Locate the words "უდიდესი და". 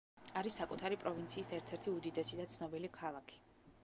1.97-2.47